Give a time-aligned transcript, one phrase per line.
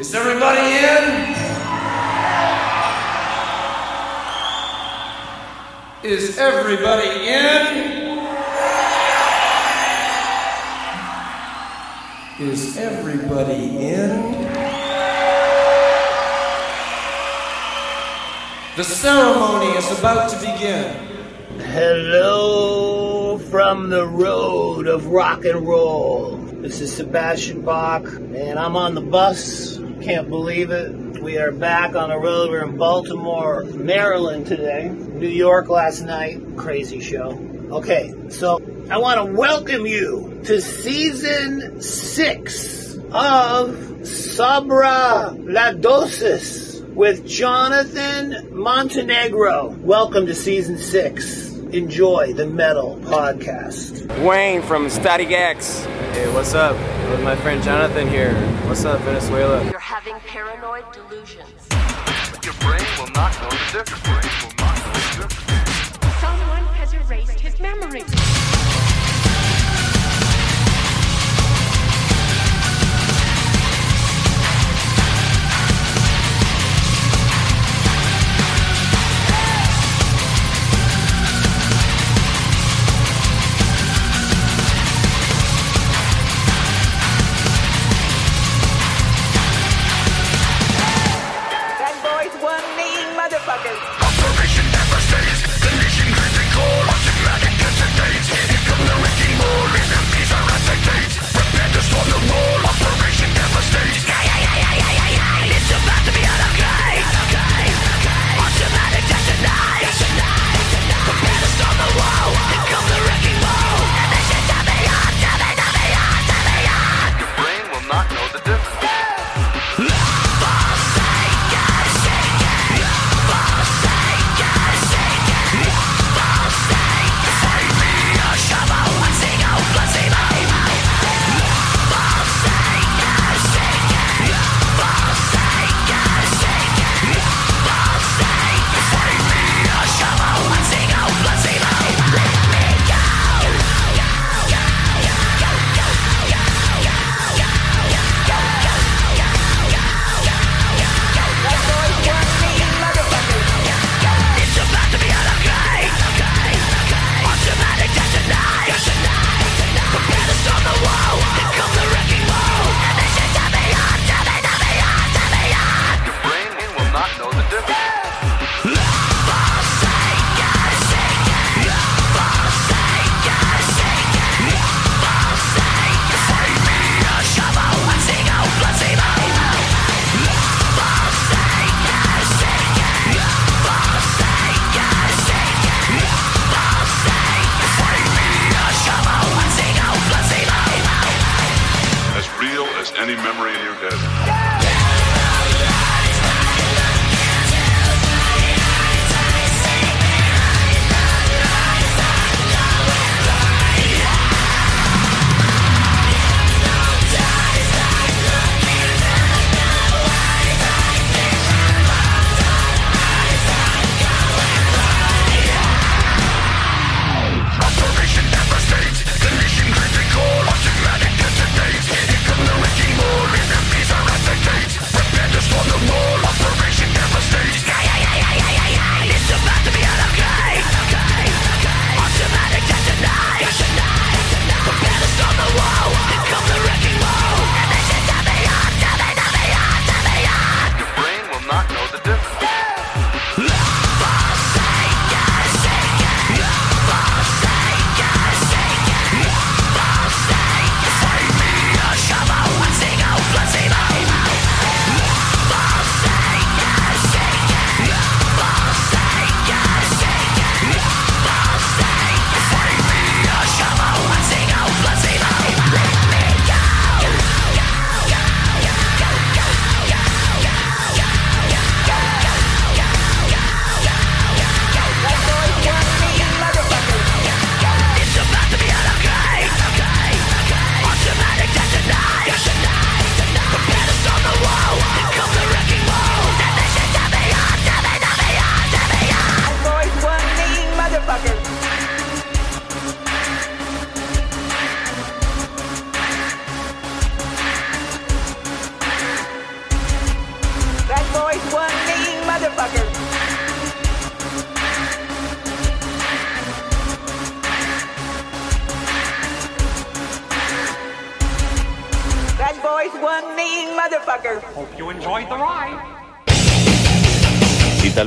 [0.00, 1.34] Is everybody in?
[6.02, 7.66] Is everybody in?
[12.40, 14.32] Is everybody in?
[18.76, 20.94] The ceremony is about to begin.
[21.60, 26.38] Hello from the road of rock and roll.
[26.38, 29.79] This is Sebastian Bach, and I'm on the bus.
[30.02, 31.22] Can't believe it.
[31.22, 32.48] We are back on the road.
[32.48, 34.88] We're in Baltimore, Maryland today.
[34.88, 36.40] New York last night.
[36.56, 37.38] Crazy show.
[37.70, 38.58] Okay, so
[38.90, 49.68] I want to welcome you to season six of Sabra La Dosis with Jonathan Montenegro.
[49.68, 51.49] Welcome to season six.
[51.72, 54.04] Enjoy the Metal Podcast.
[54.26, 55.84] Wayne from Static X.
[55.84, 56.74] Hey, what's up?
[57.10, 58.34] With my friend Jonathan here.
[58.66, 59.62] What's up, Venezuela?
[59.70, 61.68] You're having paranoid delusions.
[62.42, 64.49] Your brain will not know the difference.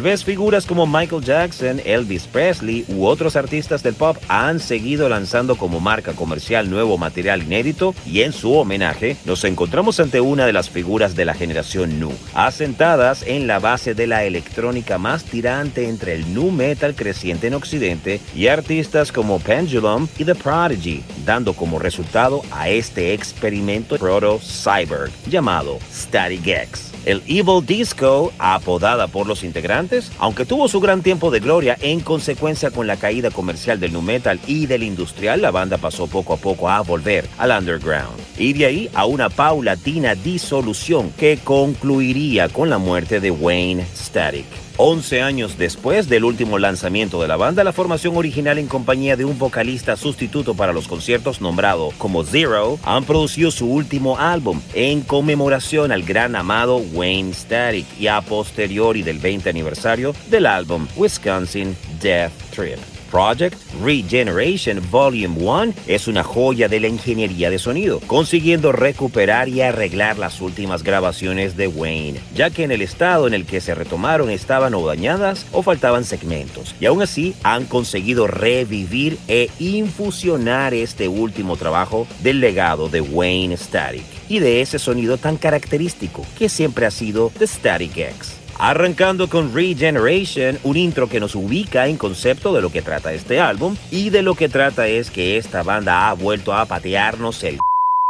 [0.03, 5.55] Vez figuras como Michael Jackson, Elvis Presley u otros artistas del pop han seguido lanzando
[5.55, 10.53] como marca comercial nuevo material inédito y en su homenaje nos encontramos ante una de
[10.53, 15.87] las figuras de la generación nu, asentadas en la base de la electrónica más tirante
[15.87, 21.53] entre el nu metal creciente en Occidente y artistas como Pendulum y The Prodigy, dando
[21.53, 26.92] como resultado a este experimento proto-cyborg llamado Static X.
[27.05, 31.99] El Evil Disco, apodada por los integrantes, aunque tuvo su gran tiempo de gloria en
[31.99, 36.33] consecuencia con la caída comercial del nu metal y del industrial, la banda pasó poco
[36.33, 38.17] a poco a volver al underground.
[38.37, 44.62] Y de ahí a una paulatina disolución que concluiría con la muerte de Wayne Static.
[44.77, 49.25] 11 años después del último lanzamiento de la banda, la formación original en compañía de
[49.25, 55.01] un vocalista sustituto para los conciertos nombrado como Zero, han producido su último álbum en
[55.01, 61.75] conmemoración al gran amado Wayne Static y a posteriori del 20 aniversario del álbum Wisconsin
[62.01, 62.92] Death Trip.
[63.13, 69.61] Project Regeneration Volume 1 es una joya de la ingeniería de sonido, consiguiendo recuperar y
[69.61, 73.75] arreglar las últimas grabaciones de Wayne, ya que en el estado en el que se
[73.75, 80.73] retomaron estaban o dañadas o faltaban segmentos, y aún así han conseguido revivir e infusionar
[80.73, 86.49] este último trabajo del legado de Wayne Static y de ese sonido tan característico que
[86.49, 88.42] siempre ha sido The Static X.
[88.65, 93.41] Arrancando con Regeneration, un intro que nos ubica en concepto de lo que trata este
[93.41, 97.59] álbum y de lo que trata es que esta banda ha vuelto a patearnos el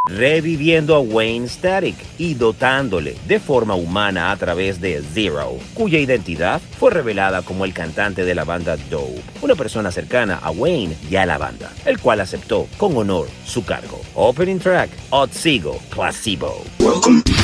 [0.06, 6.60] reviviendo a Wayne Static y dotándole de forma humana a través de Zero, cuya identidad
[6.78, 11.16] fue revelada como el cantante de la banda Dope, una persona cercana a Wayne y
[11.16, 14.00] a la banda, el cual aceptó con honor su cargo.
[14.14, 16.62] Opening track, Otsigo Placebo.
[16.78, 17.43] Welcome.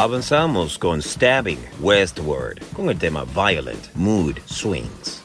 [0.00, 5.19] Avanzamos con Stabbing Westward con el tema Violent Mood Swings.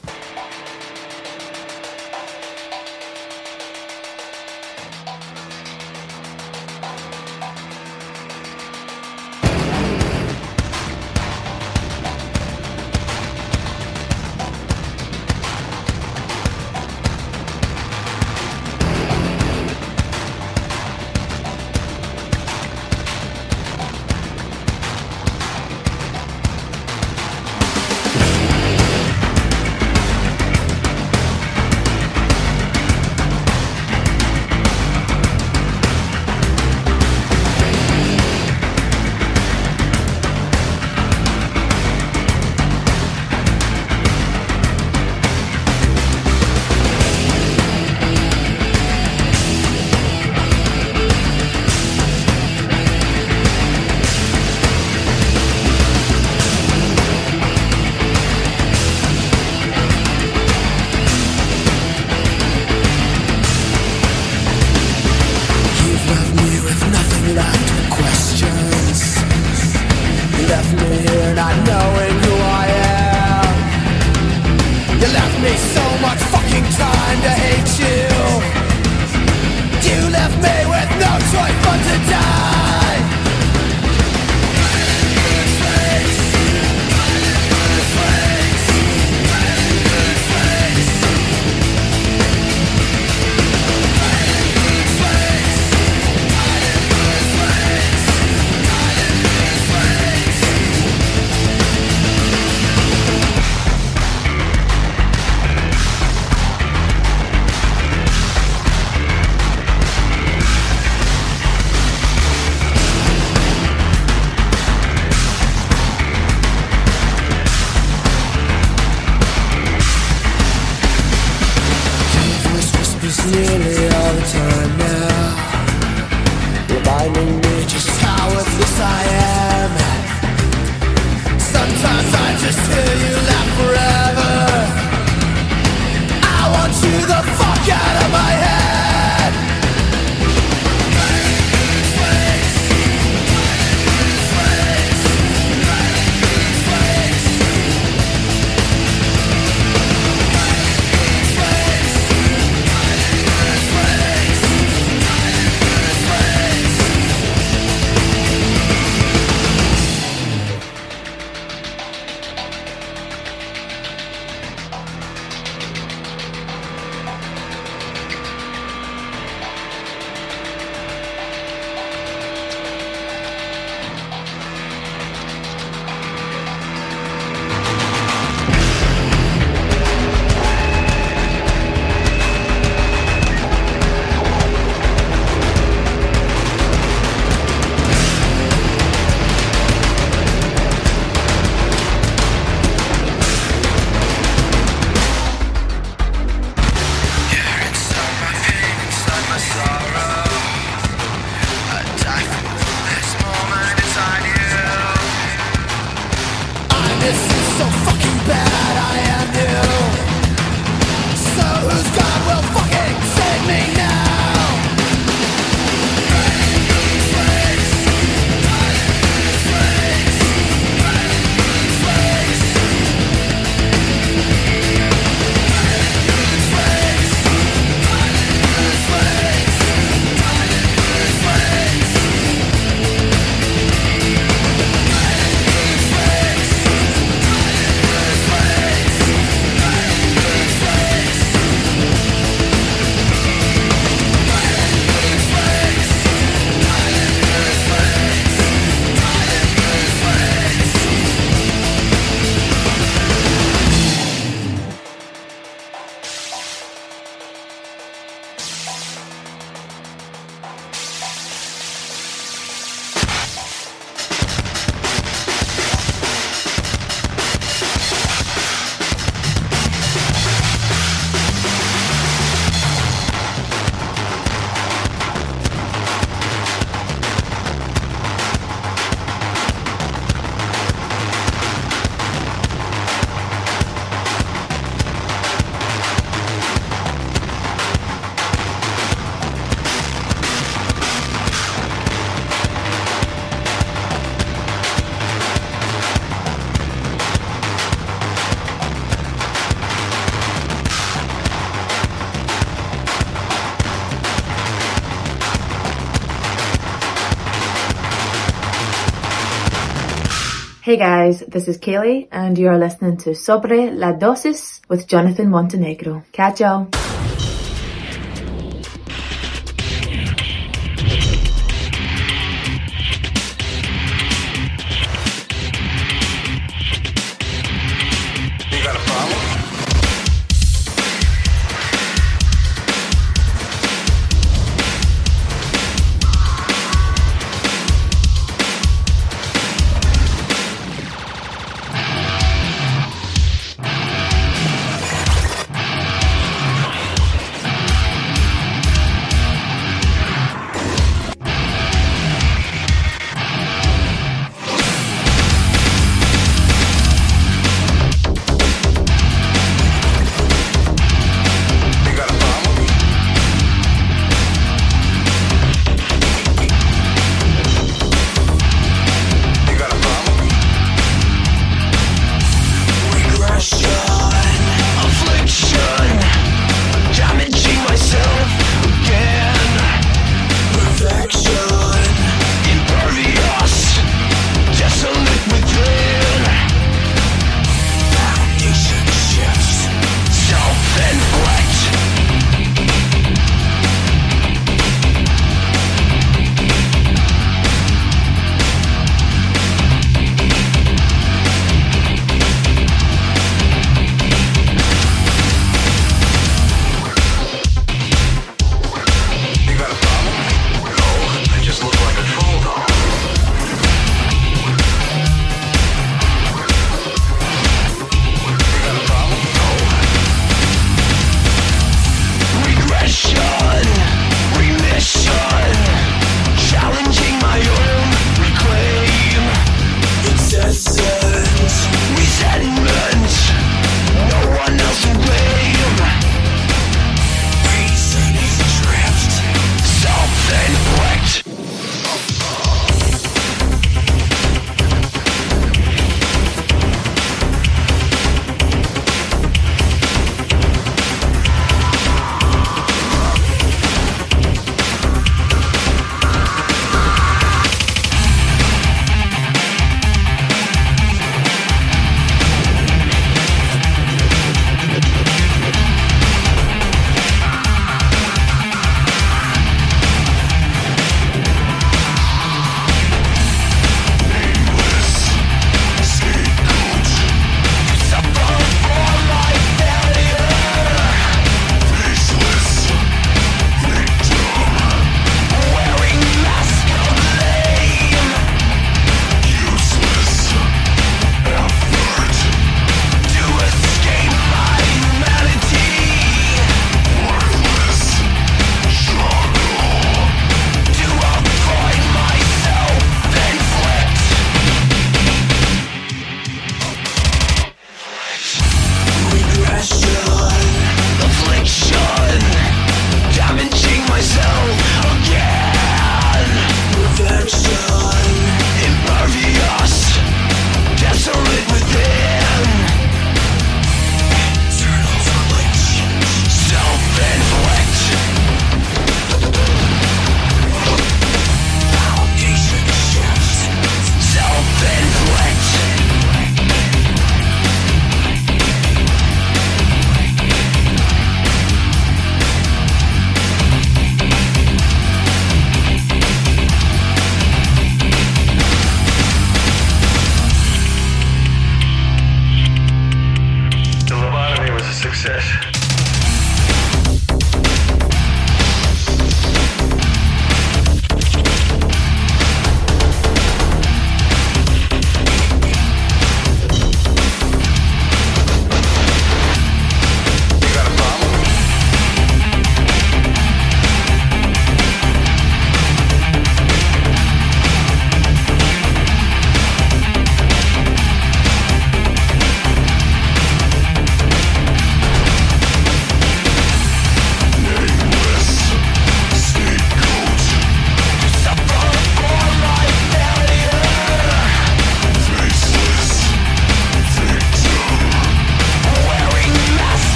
[310.76, 316.04] Hey guys, this is Kaylee and you're listening to Sobre la Dosis with Jonathan Montenegro.
[316.12, 316.68] Catch y'all.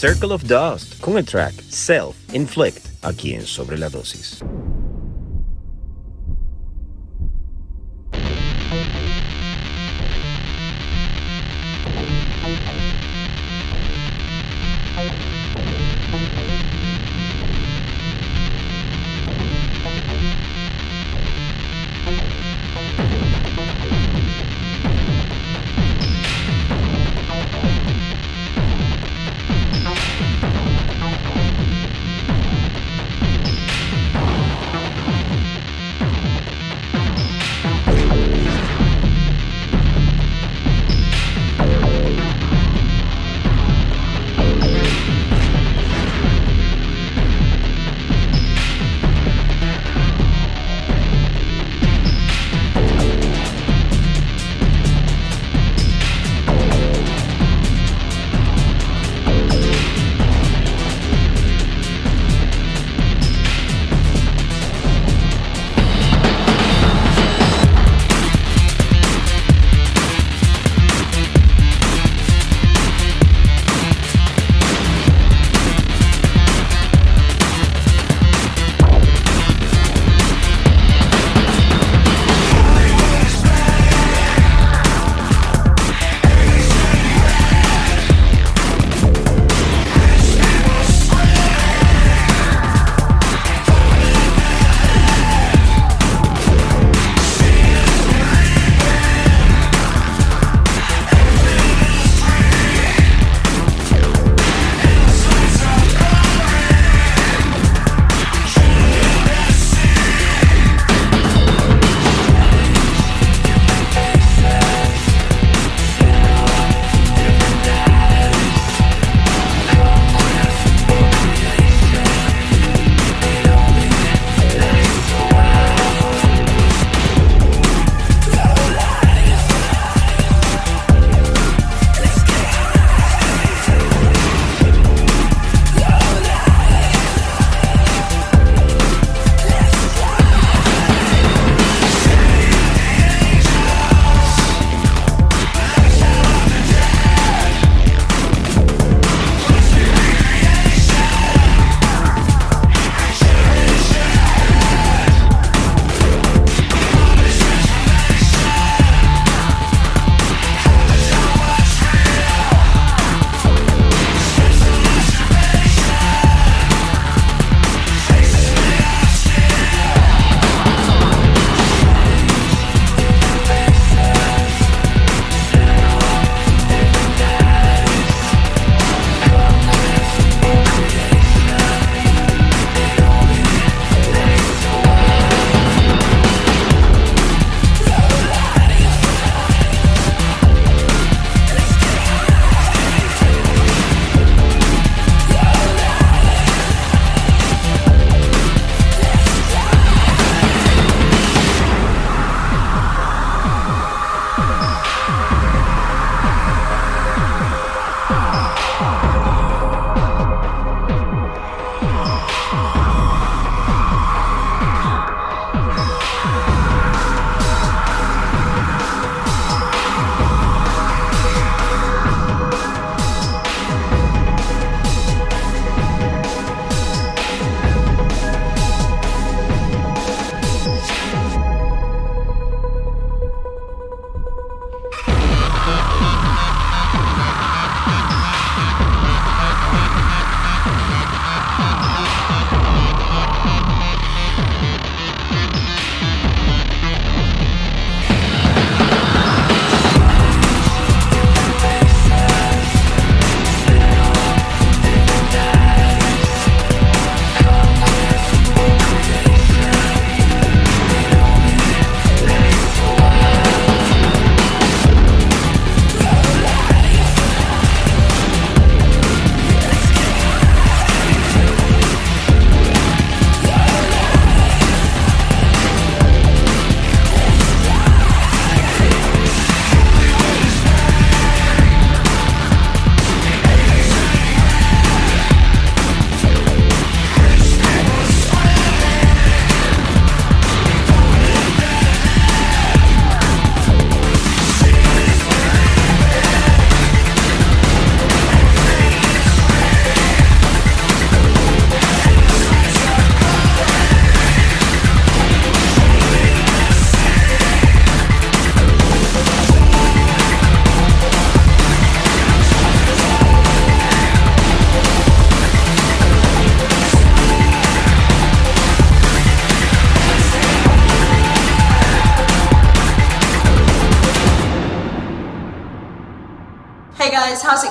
[0.00, 4.42] Circle of Dust con el track Self Inflict aquí en Sobre la Dosis.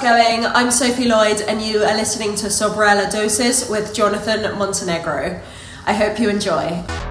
[0.02, 0.46] going?
[0.46, 5.42] I'm Sophie Lloyd, and you are listening to Sobrella Dosis with Jonathan Montenegro.
[5.86, 7.09] I hope you enjoy.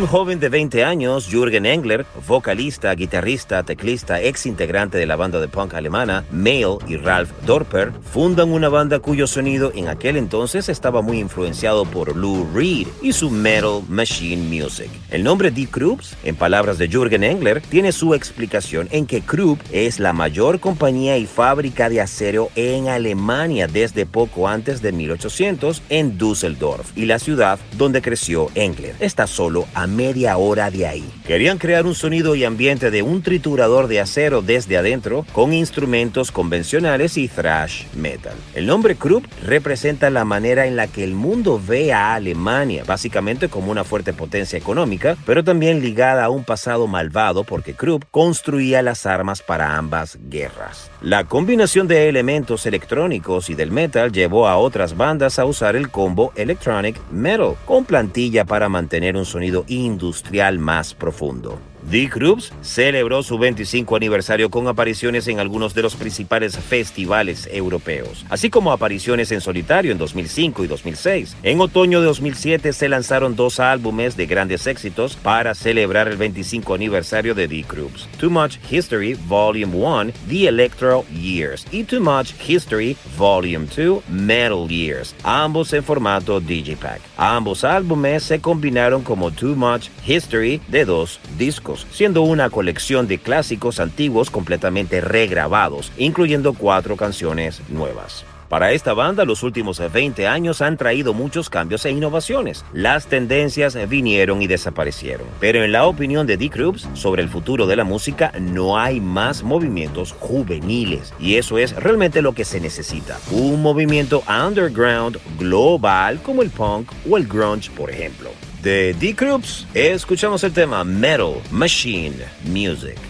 [0.00, 5.38] Un joven de 20 años, Jürgen Engler, vocalista, guitarrista, teclista, ex integrante de la banda
[5.40, 10.70] de punk alemana Mail y Ralph Dorper, fundan una banda cuyo sonido en aquel entonces
[10.70, 14.88] estaba muy influenciado por Lou Reed y su metal machine music.
[15.10, 19.60] El nombre Die Krupps, en palabras de Jürgen Engler, tiene su explicación en que Krupp
[19.70, 25.82] es la mayor compañía y fábrica de acero en Alemania desde poco antes de 1800
[25.90, 28.96] en Düsseldorf y la ciudad donde creció Engler.
[28.98, 31.04] Está solo a media hora de ahí.
[31.26, 36.32] Querían crear un sonido y ambiente de un triturador de acero desde adentro con instrumentos
[36.32, 38.34] convencionales y thrash metal.
[38.54, 43.48] El nombre Krupp representa la manera en la que el mundo ve a Alemania, básicamente
[43.48, 48.82] como una fuerte potencia económica, pero también ligada a un pasado malvado porque Krupp construía
[48.82, 50.90] las armas para ambas guerras.
[51.02, 55.90] La combinación de elementos electrónicos y del metal llevó a otras bandas a usar el
[55.90, 61.69] combo electronic metal con plantilla para mantener un sonido industrial más profundo.
[61.88, 68.24] The Krupps celebró su 25 aniversario con apariciones en algunos de los principales festivales europeos,
[68.28, 71.36] así como apariciones en solitario en 2005 y 2006.
[71.42, 76.74] En otoño de 2007 se lanzaron dos álbumes de grandes éxitos para celebrar el 25
[76.74, 82.32] aniversario de The Krupps: Too Much History Volume 1, The Electro Years, y Too Much
[82.46, 87.09] History Volume 2, Metal Years, ambos en formato Digipack.
[87.22, 93.18] Ambos álbumes se combinaron como Too Much History de dos discos siendo una colección de
[93.18, 98.24] clásicos antiguos completamente regrabados, incluyendo cuatro canciones nuevas.
[98.50, 102.64] Para esta banda, los últimos 20 años han traído muchos cambios e innovaciones.
[102.72, 105.28] Las tendencias vinieron y desaparecieron.
[105.38, 109.00] Pero en la opinión de The Krupps sobre el futuro de la música, no hay
[109.00, 111.14] más movimientos juveniles.
[111.20, 113.20] Y eso es realmente lo que se necesita.
[113.30, 118.30] Un movimiento underground global como el punk o el grunge, por ejemplo.
[118.64, 123.09] De The Krupps, escuchamos el tema Metal Machine Music.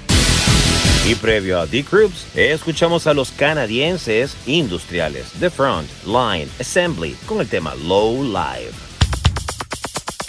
[1.06, 7.40] Y previo a The Krupps, escuchamos a los canadienses industriales The Front Line Assembly con
[7.40, 8.89] el tema Low Live.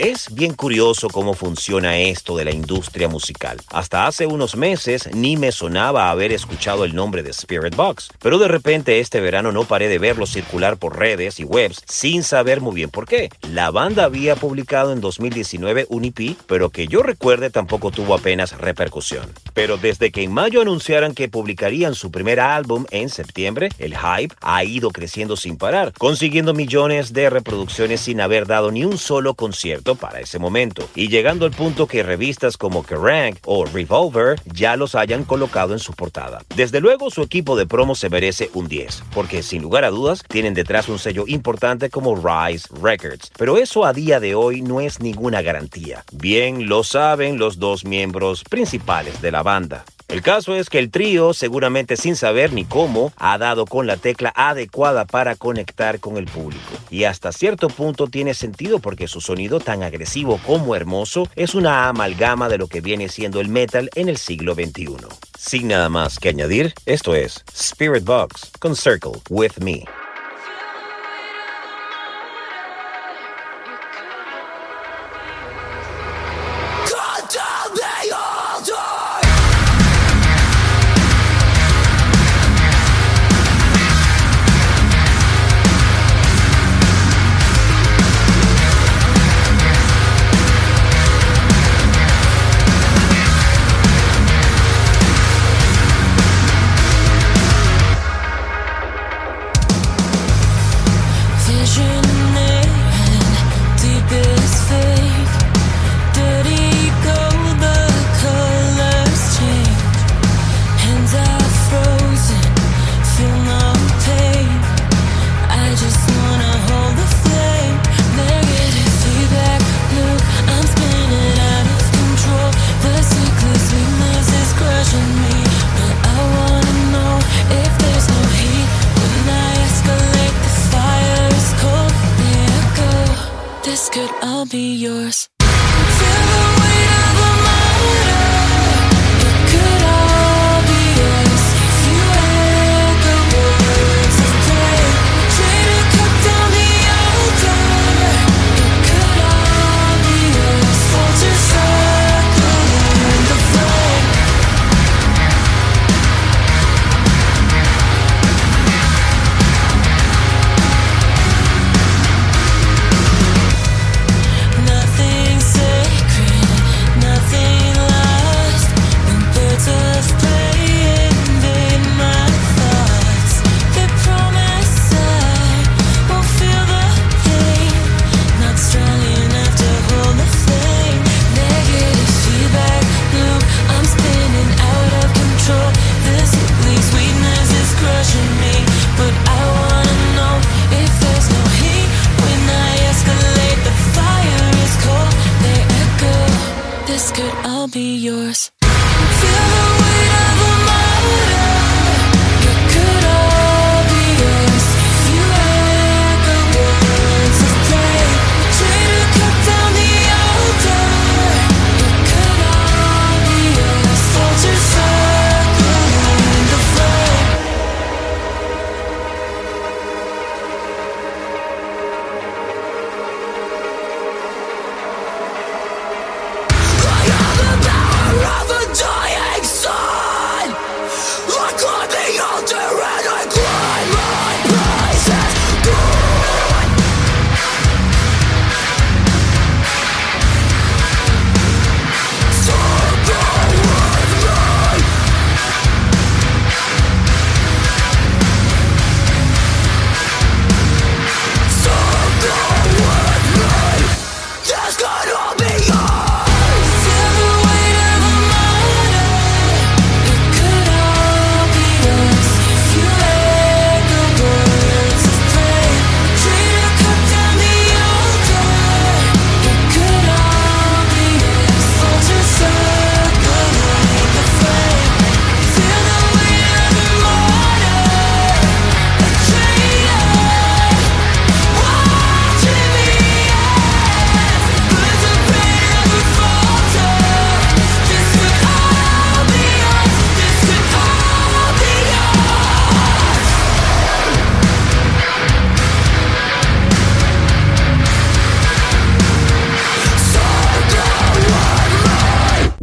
[0.04, 3.62] Es bien curioso cómo funciona esto de la industria musical.
[3.70, 8.40] Hasta hace unos meses ni me sonaba haber escuchado el nombre de Spirit Box, pero
[8.40, 12.62] de repente este verano no paré de verlo circular por redes y webs sin saber
[12.62, 13.30] muy bien por qué.
[13.48, 18.58] La banda había publicado en 2019 un EP, pero que yo recuerde tampoco tuvo apenas
[18.58, 19.32] repercusión.
[19.54, 24.34] Pero desde que en mayo anunciaran que publicarían su primer álbum en septiembre, el hype
[24.42, 29.36] ha ido creciendo sin parar, consiguiendo millones de reproducciones sin haber dado ni un solo
[29.36, 34.76] concierto para ese momento, y llegando al punto que revistas como Kerrang o Revolver ya
[34.76, 36.44] los hayan colocado en su portada.
[36.56, 40.24] Desde luego su equipo de promo se merece un 10, porque sin lugar a dudas
[40.28, 44.82] tienen detrás un sello importante como Rise Records, pero eso a día de hoy no
[44.82, 46.04] es ninguna garantía.
[46.12, 49.86] Bien lo saben los dos miembros principales de la banda.
[50.12, 53.96] El caso es que el trío, seguramente sin saber ni cómo, ha dado con la
[53.96, 56.74] tecla adecuada para conectar con el público.
[56.90, 61.88] Y hasta cierto punto tiene sentido porque su sonido tan agresivo como hermoso es una
[61.88, 64.98] amalgama de lo que viene siendo el metal en el siglo XXI.
[65.40, 69.86] Sin nada más que añadir, esto es Spirit Box con Circle With Me.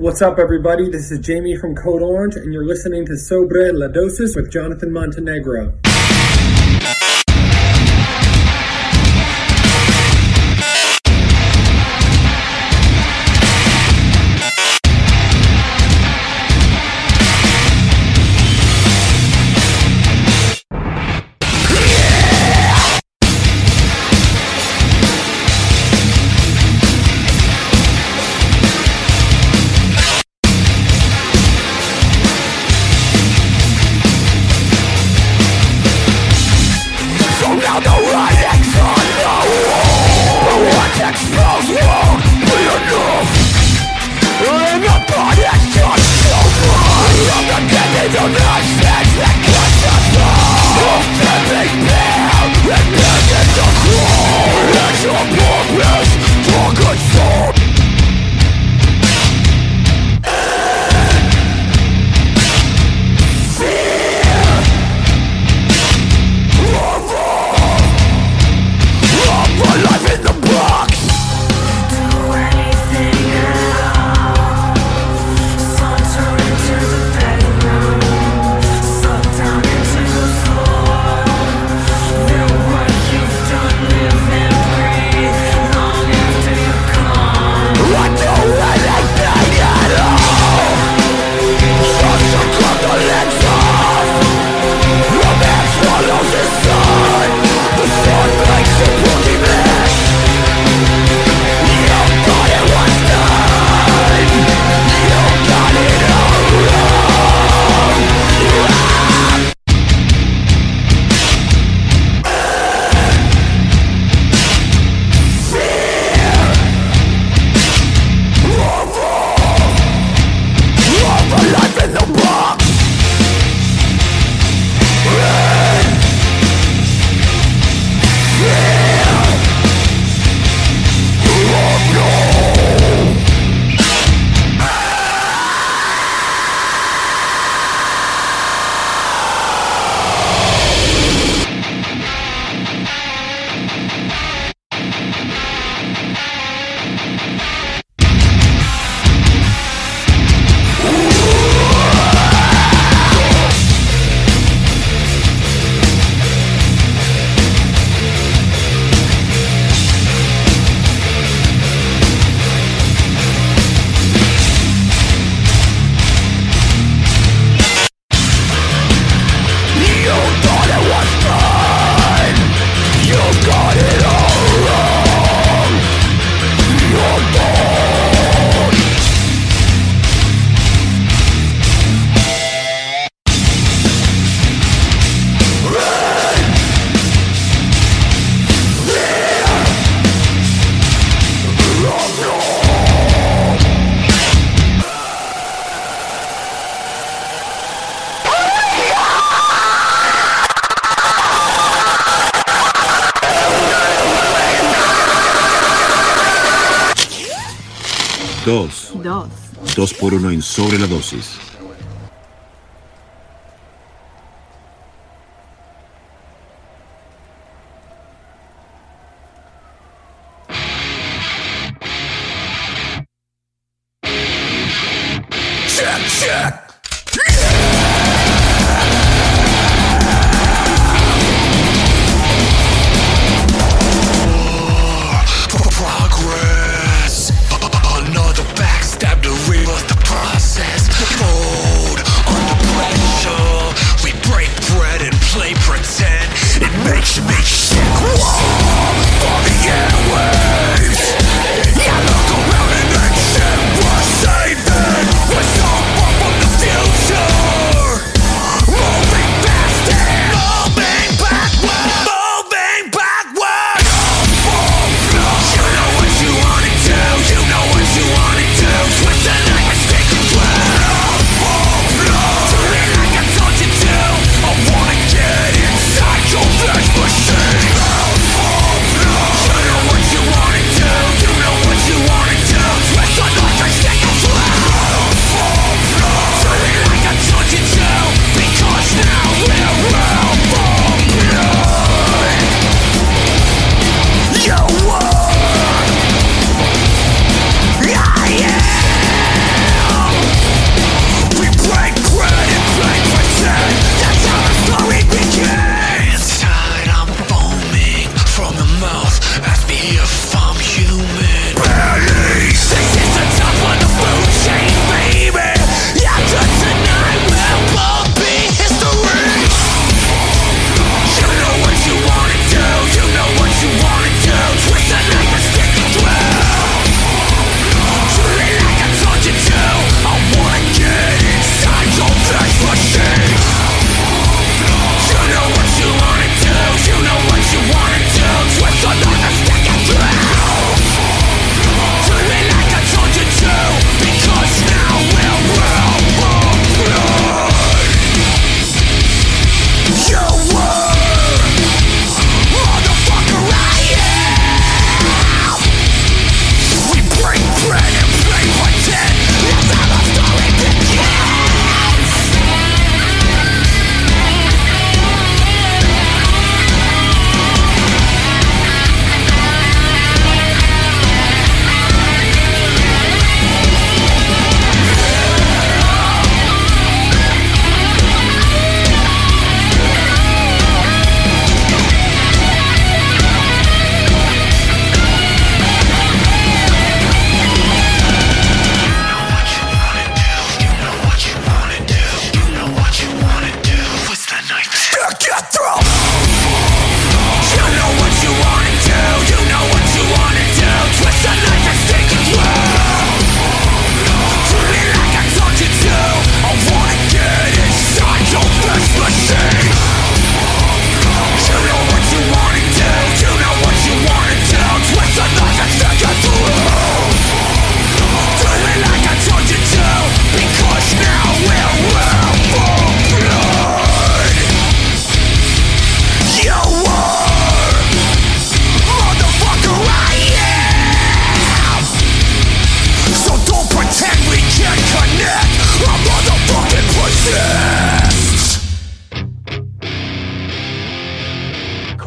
[0.09, 0.89] What's up, everybody?
[0.89, 4.91] This is Jamie from Code Orange, and you're listening to Sobre La Dosis with Jonathan
[4.91, 5.75] Montenegro.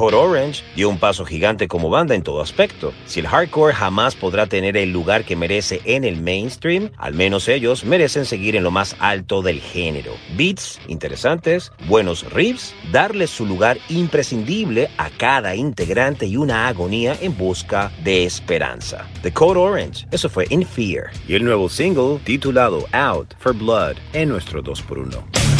[0.01, 2.91] Code Orange dio un paso gigante como banda en todo aspecto.
[3.05, 7.47] Si el hardcore jamás podrá tener el lugar que merece en el mainstream, al menos
[7.47, 10.13] ellos merecen seguir en lo más alto del género.
[10.35, 17.37] Beats interesantes, buenos riffs, darle su lugar imprescindible a cada integrante y una agonía en
[17.37, 19.07] busca de esperanza.
[19.21, 21.11] The Code Orange, eso fue In Fear.
[21.27, 25.50] Y el nuevo single titulado Out for Blood en nuestro 2x1.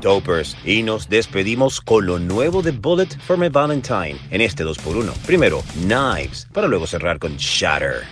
[0.00, 0.56] Dopers.
[0.64, 5.12] Y nos despedimos con lo nuevo de Bullet for My Valentine en este 2x1.
[5.26, 8.06] Primero, Knives, para luego cerrar con Shatter.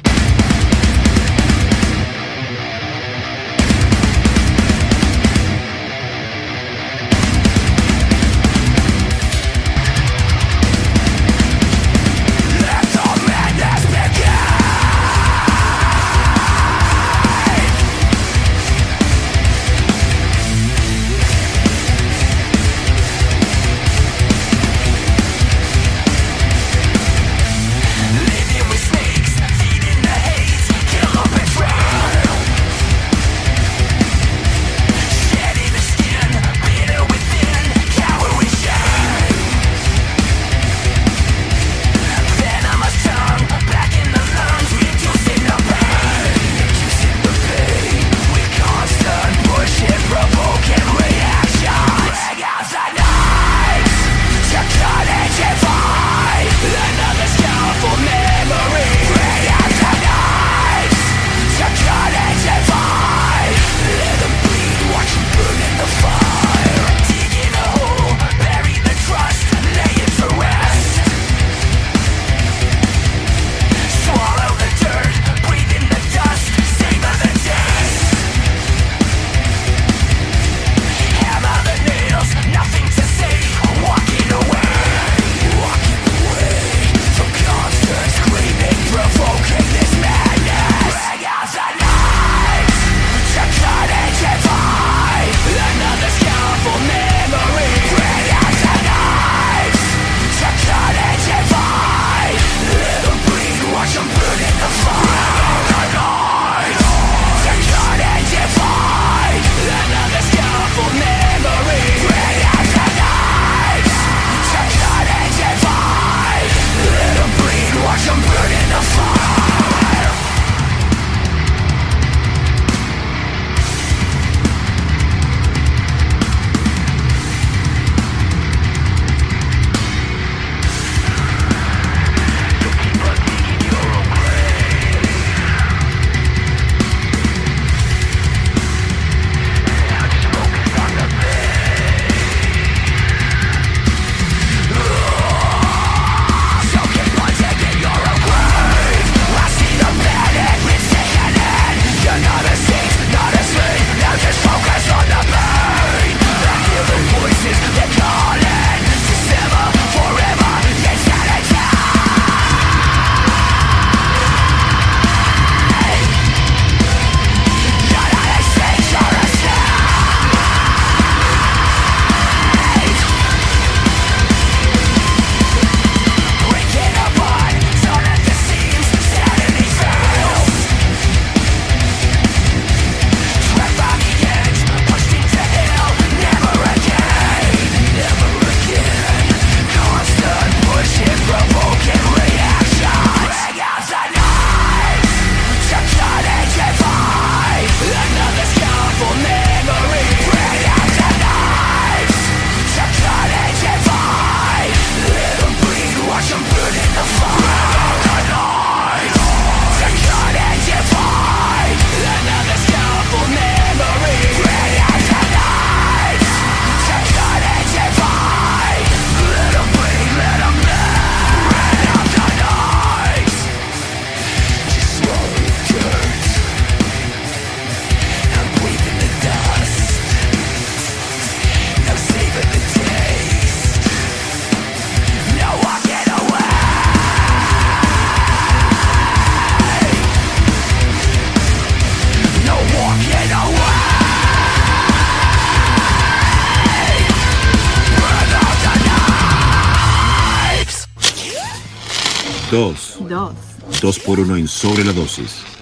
[254.08, 255.57] Uno en sobre la dosis.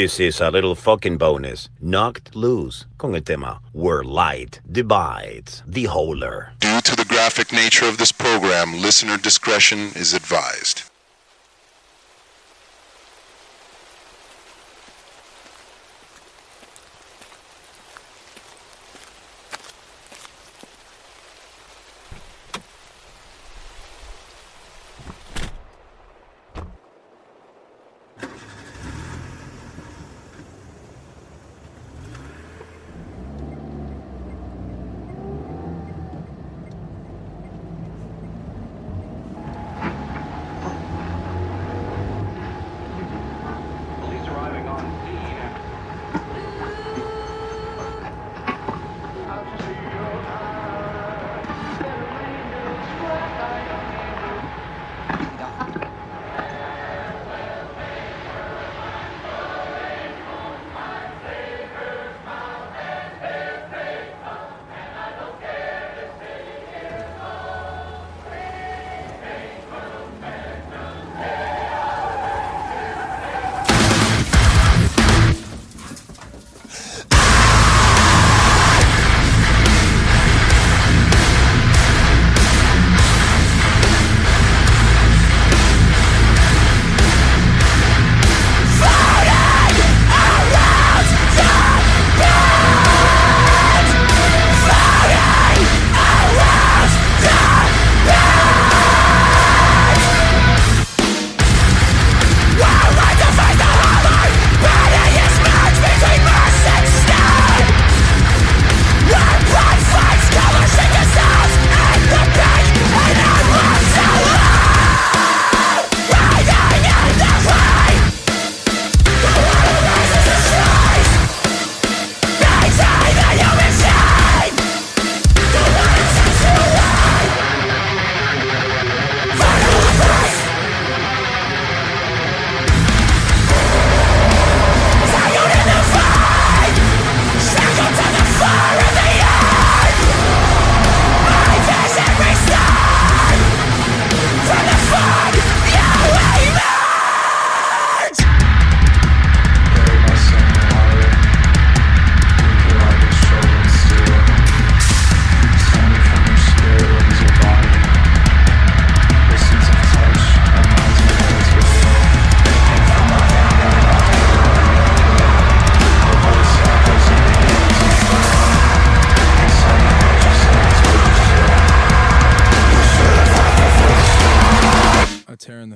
[0.00, 1.68] This is a little fucking bonus.
[1.78, 6.58] Knocked loose con el tema Where Light Divides the Holer.
[6.58, 10.89] Due to the graphic nature of this program, listener discretion is advised.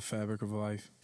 [0.05, 1.04] Fabric of life.